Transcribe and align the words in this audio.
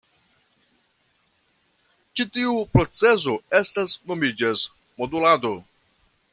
Ĉi 2.15 2.27
tiu 2.37 2.55
procezo 2.77 3.37
estas 3.61 3.95
nomiĝas 4.13 4.67
"modulado. 5.03 5.57